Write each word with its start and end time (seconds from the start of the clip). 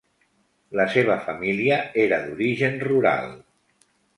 La 0.79 0.85
seva 0.93 1.17
família 1.27 1.77
era 2.07 2.19
d'origen 2.25 2.81
rural. 2.89 3.29